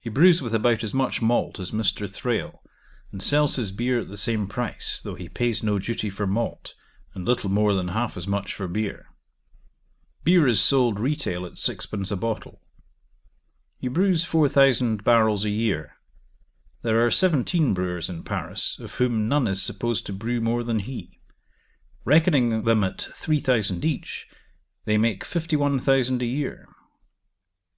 [0.00, 2.06] He brews with about as much malt as Mr.
[2.06, 2.62] Thrale,
[3.10, 6.74] and sells his beer at the same price, though he pays no duty for malt,
[7.14, 9.06] and little more than half as much for beer.
[10.24, 12.12] Beer is sold retail at 6d.
[12.12, 12.60] a bottle.
[13.78, 15.96] He brews 4,000 barrels a year.
[16.82, 20.80] There are seventeen brewers in Paris, of whom none is supposed to brew more than
[20.80, 21.18] he:
[22.04, 24.28] reckoning them at 3,000 each,
[24.84, 26.68] they make 51,000 a year.